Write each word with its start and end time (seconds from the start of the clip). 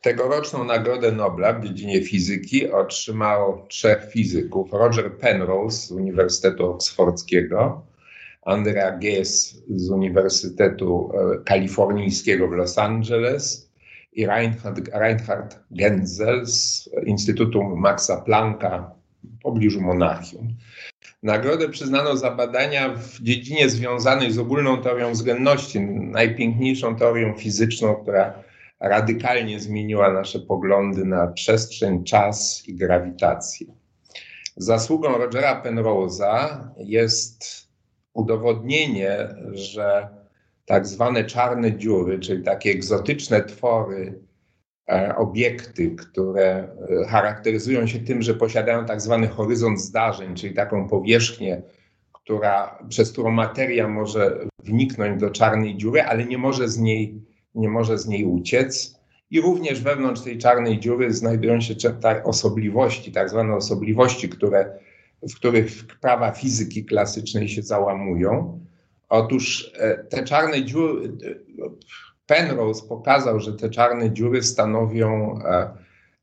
Tegoroczną 0.00 0.64
Nagrodę 0.64 1.12
Nobla 1.12 1.52
w 1.52 1.64
dziedzinie 1.64 2.04
fizyki 2.04 2.70
otrzymało 2.70 3.66
trzech 3.68 4.10
fizyków: 4.10 4.72
Roger 4.72 5.16
Penrose 5.16 5.86
z 5.86 5.90
Uniwersytetu 5.90 6.66
Oksfordzkiego, 6.66 7.86
Andrea 8.42 8.98
Ghez 8.98 9.62
z 9.68 9.90
Uniwersytetu 9.90 11.12
e, 11.14 11.44
Kalifornijskiego 11.44 12.48
w 12.48 12.52
Los 12.52 12.78
Angeles 12.78 13.72
i 14.12 14.26
Reinhard, 14.26 14.88
Reinhard 14.92 15.58
Genzel 15.70 16.46
z 16.46 16.90
Instytutu 17.06 17.62
Maxa 17.62 18.16
Plancka 18.16 18.90
w 19.24 19.42
pobliżu 19.42 19.80
Monachium. 19.80 20.48
Nagrodę 21.22 21.68
przyznano 21.68 22.16
za 22.16 22.30
badania 22.30 22.94
w 22.94 23.20
dziedzinie 23.20 23.68
związanej 23.68 24.32
z 24.32 24.38
ogólną 24.38 24.82
teorią 24.82 25.12
względności, 25.12 25.80
najpiękniejszą 25.80 26.96
teorią 26.96 27.34
fizyczną, 27.34 27.94
która 27.94 28.42
radykalnie 28.80 29.60
zmieniła 29.60 30.12
nasze 30.12 30.38
poglądy 30.38 31.04
na 31.04 31.26
przestrzeń, 31.26 32.04
czas 32.04 32.62
i 32.68 32.74
grawitację. 32.74 33.66
Zasługą 34.56 35.18
Rogera 35.18 35.62
Penrose'a 35.62 36.68
jest 36.78 37.68
udowodnienie, 38.14 39.28
że 39.52 40.08
tak 40.64 40.86
zwane 40.86 41.24
czarne 41.24 41.78
dziury, 41.78 42.18
czyli 42.18 42.42
takie 42.42 42.70
egzotyczne 42.70 43.44
twory, 43.44 44.20
e, 44.88 45.16
obiekty, 45.16 45.90
które 45.90 46.68
e, 47.02 47.08
charakteryzują 47.08 47.86
się 47.86 47.98
tym, 47.98 48.22
że 48.22 48.34
posiadają 48.34 48.86
tak 48.86 49.00
zwany 49.00 49.28
horyzont 49.28 49.80
zdarzeń, 49.80 50.34
czyli 50.34 50.54
taką 50.54 50.88
powierzchnię, 50.88 51.62
która, 52.12 52.78
przez 52.88 53.12
którą 53.12 53.30
materia 53.30 53.88
może 53.88 54.38
wniknąć 54.58 55.20
do 55.20 55.30
czarnej 55.30 55.76
dziury, 55.76 56.02
ale 56.02 56.24
nie 56.24 56.38
może 56.38 56.68
z 56.68 56.78
niej 56.78 57.22
nie 57.56 57.68
może 57.68 57.98
z 57.98 58.06
niej 58.06 58.24
uciec. 58.24 58.96
I 59.30 59.40
również 59.40 59.82
wewnątrz 59.82 60.22
tej 60.22 60.38
czarnej 60.38 60.80
dziury 60.80 61.12
znajdują 61.12 61.60
się 61.60 61.74
te 61.74 62.24
osobliwości, 62.24 63.12
tak 63.12 63.30
zwane 63.30 63.54
osobliwości, 63.54 64.28
które, 64.28 64.78
w 65.22 65.34
których 65.34 65.70
prawa 66.00 66.32
fizyki 66.32 66.84
klasycznej 66.84 67.48
się 67.48 67.62
załamują. 67.62 68.60
Otóż 69.08 69.72
e, 69.78 70.04
te 70.04 70.24
czarne 70.24 70.64
dziury, 70.64 71.08
e, 71.08 71.46
Penrose 72.26 72.88
pokazał, 72.88 73.40
że 73.40 73.52
te 73.52 73.70
czarne 73.70 74.10
dziury 74.10 74.42
stanowią 74.42 75.38
e, 75.44 75.70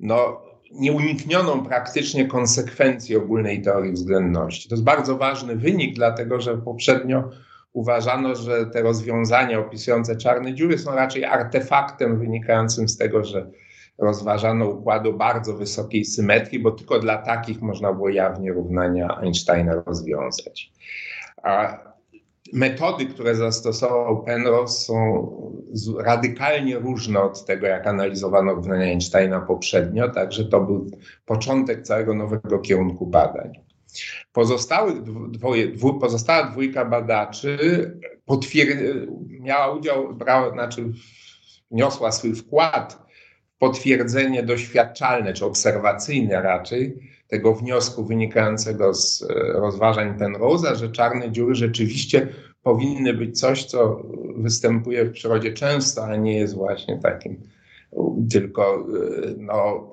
no, 0.00 0.42
nieuniknioną 0.72 1.64
praktycznie 1.64 2.26
konsekwencję 2.26 3.18
ogólnej 3.18 3.62
teorii 3.62 3.92
względności. 3.92 4.68
To 4.68 4.74
jest 4.74 4.84
bardzo 4.84 5.16
ważny 5.16 5.56
wynik, 5.56 5.94
dlatego 5.94 6.40
że 6.40 6.58
poprzednio 6.58 7.30
uważano, 7.72 8.34
że 8.36 8.66
te 8.66 8.82
rozwiązania 8.82 9.58
opisujące 9.58 10.16
czarne 10.16 10.54
dziury 10.54 10.78
są 10.78 10.94
raczej 10.94 11.24
artefaktem 11.24 12.18
wynikającym 12.18 12.88
z 12.88 12.96
tego, 12.96 13.24
że 13.24 13.50
rozważano 13.98 14.66
układu 14.66 15.12
bardzo 15.12 15.54
wysokiej 15.54 16.04
symetrii, 16.04 16.58
bo 16.58 16.70
tylko 16.70 16.98
dla 16.98 17.18
takich 17.18 17.62
można 17.62 17.92
było 17.92 18.08
jawnie 18.08 18.52
równania 18.52 19.18
Einsteina 19.20 19.82
rozwiązać. 19.86 20.72
A 21.42 21.78
metody, 22.52 23.06
które 23.06 23.34
zastosował 23.34 24.22
Penrose 24.22 24.84
są 24.84 25.26
radykalnie 25.98 26.78
różne 26.78 27.20
od 27.20 27.44
tego, 27.44 27.66
jak 27.66 27.86
analizowano 27.86 28.54
równania 28.54 28.84
Einsteina 28.84 29.40
poprzednio, 29.40 30.08
także 30.08 30.44
to 30.44 30.60
był 30.60 30.90
początek 31.26 31.82
całego 31.82 32.14
nowego 32.14 32.58
kierunku 32.58 33.06
badań. 33.06 33.69
Pozostałych 34.32 35.02
dwoje, 35.30 35.68
dwu, 35.68 35.98
pozostała 35.98 36.50
dwójka 36.50 36.84
badaczy 36.84 37.58
miała 39.40 39.74
udział, 39.74 40.14
brała, 40.14 40.52
znaczy 40.52 40.92
wniosła 41.70 42.12
swój 42.12 42.34
wkład 42.34 43.06
w 43.54 43.58
potwierdzenie 43.58 44.42
doświadczalne 44.42 45.32
czy 45.32 45.44
obserwacyjne 45.44 46.42
raczej 46.42 47.10
tego 47.28 47.54
wniosku 47.54 48.04
wynikającego 48.04 48.94
z 48.94 49.22
e, 49.22 49.26
rozważań 49.52 50.18
Penrose'a, 50.18 50.76
że 50.76 50.90
czarne 50.92 51.32
dziury 51.32 51.54
rzeczywiście 51.54 52.28
powinny 52.62 53.14
być 53.14 53.40
coś, 53.40 53.64
co 53.64 54.02
występuje 54.36 55.04
w 55.04 55.12
przyrodzie 55.12 55.52
często, 55.52 56.04
a 56.04 56.16
nie 56.16 56.38
jest 56.38 56.54
właśnie 56.54 56.98
takim 56.98 57.40
tylko 58.30 58.74
e, 58.74 59.34
no, 59.38 59.88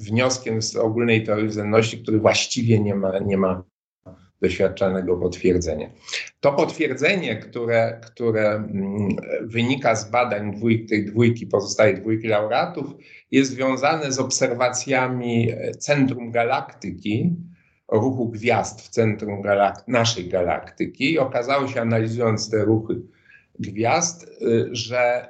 wnioskiem 0.00 0.62
z 0.62 0.76
ogólnej 0.76 1.24
teorii 1.24 1.48
względności, 1.48 2.02
który 2.02 2.18
właściwie 2.18 2.80
nie 2.80 2.94
ma, 2.94 3.18
nie 3.18 3.36
ma 3.36 3.62
doświadczalnego 4.40 5.16
potwierdzenia. 5.16 5.90
To 6.40 6.52
potwierdzenie, 6.52 7.36
które, 7.36 8.00
które 8.06 8.50
mm, 8.50 9.16
wynika 9.42 9.96
z 9.96 10.10
badań 10.10 10.56
dwójki, 10.56 10.86
tej 10.86 11.04
dwójki, 11.04 11.46
pozostałej 11.46 12.00
dwójki 12.00 12.28
laureatów, 12.28 12.86
jest 13.30 13.50
związane 13.50 14.12
z 14.12 14.18
obserwacjami 14.18 15.52
centrum 15.78 16.30
galaktyki, 16.30 17.36
ruchu 17.88 18.28
gwiazd 18.28 18.80
w 18.80 18.88
centrum 18.88 19.42
galak 19.42 19.88
naszej 19.88 20.28
galaktyki. 20.28 21.12
I 21.12 21.18
okazało 21.18 21.68
się, 21.68 21.80
analizując 21.80 22.50
te 22.50 22.64
ruchy 22.64 23.02
gwiazd, 23.58 24.28
y, 24.42 24.68
że 24.72 25.28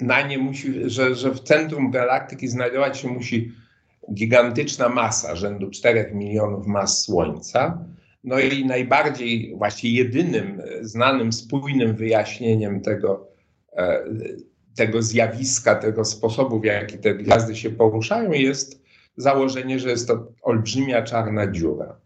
na 0.00 0.22
nie 0.22 0.38
musi, 0.38 0.90
że, 0.90 1.14
że 1.14 1.30
w 1.30 1.40
centrum 1.40 1.90
galaktyki 1.90 2.48
znajdować 2.48 2.98
się 2.98 3.08
musi 3.08 3.52
gigantyczna 4.14 4.88
masa, 4.88 5.36
rzędu 5.36 5.70
4 5.70 6.10
milionów 6.14 6.66
mas 6.66 7.02
Słońca. 7.02 7.84
No 8.24 8.38
i 8.38 8.64
najbardziej, 8.64 9.54
właśnie 9.56 9.90
jedynym 9.90 10.62
znanym, 10.80 11.32
spójnym 11.32 11.96
wyjaśnieniem 11.96 12.80
tego, 12.80 13.28
e, 13.76 14.04
tego 14.76 15.02
zjawiska, 15.02 15.74
tego 15.74 16.04
sposobu, 16.04 16.60
w 16.60 16.64
jaki 16.64 16.98
te 16.98 17.14
gwiazdy 17.14 17.56
się 17.56 17.70
poruszają, 17.70 18.32
jest 18.32 18.82
założenie, 19.16 19.78
że 19.78 19.90
jest 19.90 20.08
to 20.08 20.32
olbrzymia 20.42 21.02
czarna 21.02 21.52
dziura. 21.52 21.96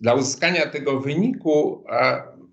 Dla 0.00 0.14
uzyskania 0.14 0.66
tego 0.66 1.00
wyniku 1.00 1.84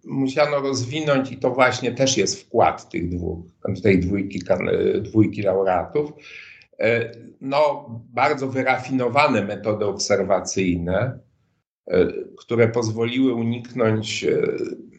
musiano 0.05 0.59
rozwinąć, 0.59 1.31
i 1.31 1.37
to 1.37 1.49
właśnie 1.49 1.91
też 1.91 2.17
jest 2.17 2.41
wkład 2.41 2.89
tych 2.89 3.09
dwóch, 3.09 3.45
tej 3.83 3.99
dwójki, 3.99 4.41
dwójki 5.01 5.41
laureatów, 5.41 6.11
e, 6.79 7.11
no, 7.41 7.89
bardzo 8.13 8.47
wyrafinowane 8.47 9.43
metody 9.45 9.85
obserwacyjne, 9.85 11.19
e, 11.87 12.07
które 12.37 12.67
pozwoliły 12.67 13.33
uniknąć 13.33 14.25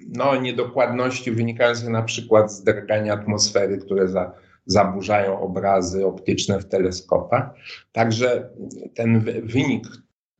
no, 0.09 0.37
niedokładności 0.37 1.33
wynikających 1.33 1.89
na 1.89 2.03
przykład 2.03 2.53
z 2.53 2.65
drgania 2.65 3.15
atmosfery, 3.15 3.79
które 3.79 4.09
za, 4.09 4.33
zaburzają 4.67 5.41
obrazy 5.41 6.07
optyczne 6.07 6.61
w 6.61 6.69
teleskopach. 6.69 7.51
Także 7.93 8.51
ten 8.95 9.21
wynik, 9.43 9.87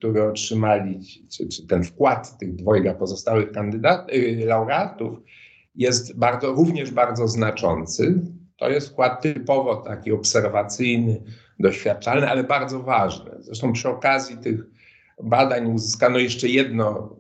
który 0.05 0.23
otrzymali, 0.23 1.01
czy, 1.33 1.49
czy 1.49 1.67
ten 1.67 1.85
wkład 1.85 2.39
tych 2.39 2.55
dwojga 2.55 2.95
pozostałych 2.95 3.53
kandydatów, 3.53 4.15
y, 4.15 4.45
laureatów 4.47 5.19
jest 5.75 6.19
bardzo, 6.19 6.53
również 6.53 6.91
bardzo 6.91 7.29
znaczący. 7.29 8.21
To 8.57 8.71
jest 8.71 8.89
wkład 8.89 9.23
typowo 9.23 9.77
taki 9.77 10.13
obserwacyjny, 10.13 11.23
doświadczalny, 11.61 12.29
ale 12.29 12.45
bardzo 12.45 12.83
ważny. 12.83 13.31
Zresztą 13.41 13.73
przy 13.73 13.89
okazji 13.89 14.37
tych 14.37 14.61
badań 15.23 15.73
uzyskano 15.73 16.19
jeszcze 16.19 16.49
jedno 16.49 17.17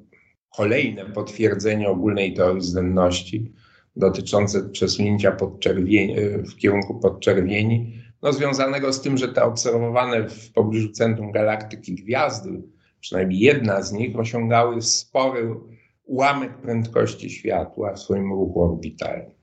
kolejne 0.56 1.04
potwierdzenie 1.04 1.88
ogólnej 1.88 2.34
teorii 2.34 2.60
względności 2.60 3.52
dotyczące 3.96 4.68
przesunięcia 4.68 5.32
podczerwieni, 5.32 6.16
w 6.38 6.56
kierunku 6.56 7.00
podczerwieni, 7.00 7.92
no, 8.22 8.32
związanego 8.32 8.92
z 8.92 9.02
tym, 9.02 9.18
że 9.18 9.28
te 9.28 9.44
obserwowane 9.44 10.28
w 10.28 10.52
pobliżu 10.52 10.92
centrum 10.92 11.32
galaktyki 11.32 11.94
gwiazdy 11.94 12.73
przynajmniej 13.04 13.40
jedna 13.40 13.82
z 13.82 13.92
nich, 13.92 14.18
osiągały 14.18 14.82
spory 14.82 15.54
ułamek 16.04 16.58
prędkości 16.58 17.30
światła 17.30 17.92
w 17.92 18.00
swoim 18.00 18.32
ruchu 18.32 18.62
orbitalnym. 18.62 19.33